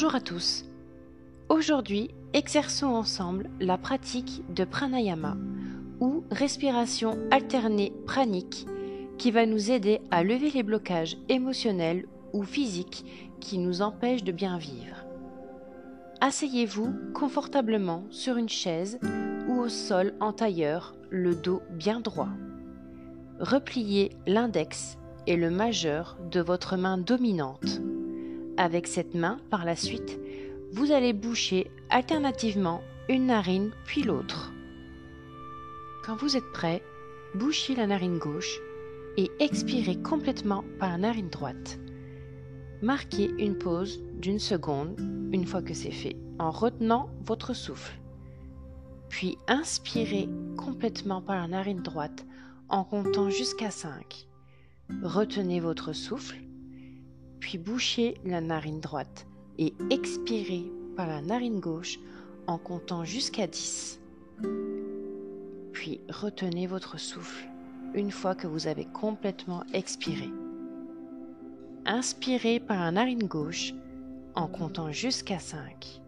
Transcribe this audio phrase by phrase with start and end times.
[0.00, 0.64] Bonjour à tous.
[1.48, 5.36] Aujourd'hui, exerçons ensemble la pratique de pranayama
[5.98, 8.64] ou respiration alternée pranique
[9.18, 13.04] qui va nous aider à lever les blocages émotionnels ou physiques
[13.40, 15.04] qui nous empêchent de bien vivre.
[16.20, 19.00] Asseyez-vous confortablement sur une chaise
[19.48, 22.30] ou au sol en tailleur, le dos bien droit.
[23.40, 27.80] Repliez l'index et le majeur de votre main dominante.
[28.58, 30.18] Avec cette main, par la suite,
[30.72, 34.52] vous allez boucher alternativement une narine puis l'autre.
[36.04, 36.82] Quand vous êtes prêt,
[37.36, 38.58] bouchez la narine gauche
[39.16, 41.78] et expirez complètement par la narine droite.
[42.82, 44.98] Marquez une pause d'une seconde
[45.32, 48.00] une fois que c'est fait en retenant votre souffle.
[49.08, 52.26] Puis inspirez complètement par la narine droite
[52.68, 54.26] en comptant jusqu'à 5.
[55.04, 56.38] Retenez votre souffle,
[57.40, 59.26] puis bouchez la narine droite
[59.58, 60.64] et expirez
[60.96, 61.98] par la narine gauche
[62.46, 64.00] en comptant jusqu'à 10.
[65.72, 67.48] Puis retenez votre souffle
[67.94, 70.28] une fois que vous avez complètement expiré.
[71.86, 73.72] Inspirez par la narine gauche
[74.34, 76.02] en comptant jusqu'à 5.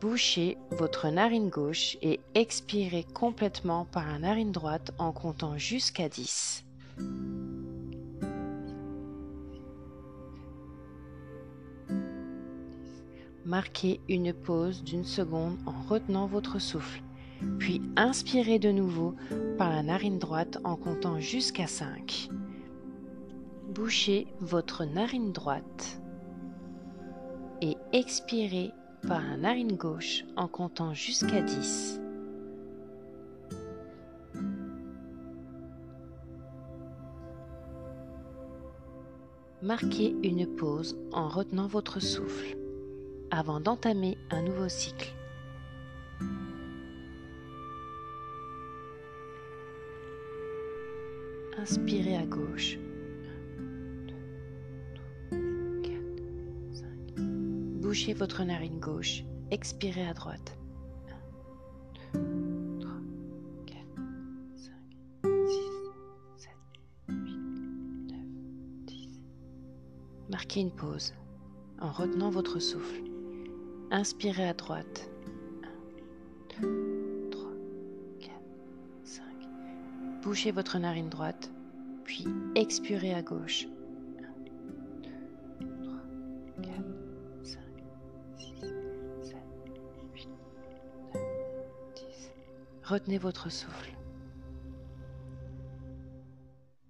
[0.00, 6.64] Bouchez votre narine gauche et expirez complètement par la narine droite en comptant jusqu'à 10.
[13.46, 17.02] Marquez une pause d'une seconde en retenant votre souffle,
[17.58, 19.14] puis inspirez de nouveau
[19.58, 22.30] par la narine droite en comptant jusqu'à 5.
[23.68, 26.00] Bouchez votre narine droite
[27.60, 28.72] et expirez
[29.06, 32.00] par la narine gauche en comptant jusqu'à 10.
[39.60, 42.56] Marquez une pause en retenant votre souffle
[43.34, 45.12] avant d'entamer un nouveau cycle.
[51.58, 52.78] Inspirez à gauche.
[57.80, 59.24] Bouchez votre narine gauche.
[59.50, 60.56] Expirez à droite.
[62.14, 62.92] 1, 2, 3,
[63.66, 63.78] 4,
[64.56, 64.72] 5,
[65.48, 65.58] 6,
[66.36, 66.50] 7,
[67.08, 67.38] 8,
[68.08, 68.16] 9,
[68.86, 69.20] 10.
[70.30, 71.14] Marquez une pause
[71.80, 73.13] en retenant votre souffle.
[73.94, 75.08] Inspirez à droite.
[76.60, 77.50] 1, 2, 3,
[78.18, 78.32] 4,
[79.04, 79.24] 5.
[80.20, 81.52] Bouchez votre narine droite,
[82.02, 83.68] puis expirez à gauche.
[85.60, 85.94] 1, 2, 3,
[86.60, 86.74] 4,
[87.44, 87.60] 5,
[88.36, 88.46] 6,
[89.22, 89.36] 7,
[90.12, 90.28] 8,
[91.14, 91.22] 9,
[91.94, 92.32] 10.
[92.82, 93.96] Retenez votre souffle.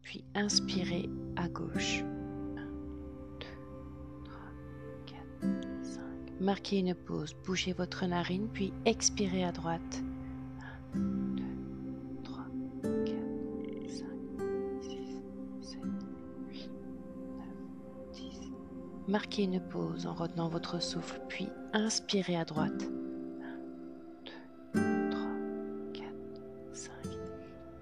[0.01, 2.03] Puis inspirez à gauche.
[6.41, 10.03] Marquez une pause, bougez votre narine, puis expirez à droite.
[10.95, 11.43] 1, 2,
[12.25, 12.37] 3,
[12.83, 13.17] 4,
[13.89, 14.07] 5,
[14.83, 15.23] 6,
[15.63, 15.81] 7,
[16.51, 16.71] 8,
[17.39, 17.47] 9,
[18.13, 18.41] 10.
[19.07, 22.83] Marquez une pause en retenant votre souffle, puis inspirez à droite.
[24.75, 25.21] 1, 2, 3,
[25.93, 26.05] 4,
[26.73, 26.93] 5.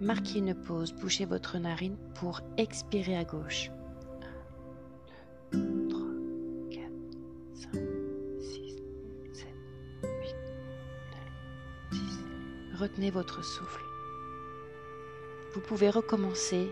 [0.00, 3.70] Marquez une pause, bougez votre narine pour expirer à gauche.
[12.82, 13.84] Retenez votre souffle.
[15.54, 16.68] Vous pouvez recommencer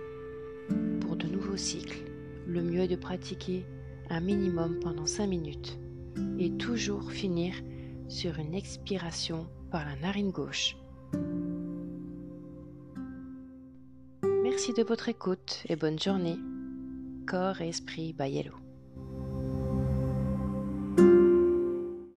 [1.00, 2.03] pour de nouveaux cycles.
[2.48, 3.65] Le mieux est de pratiquer
[4.09, 5.78] un minimum pendant 5 minutes
[6.41, 7.54] et toujours finir
[8.09, 10.76] sur une expiration par la narine gauche.
[14.43, 16.38] Merci de votre écoute et bonne journée.
[17.25, 18.54] Corps et esprit Bayello.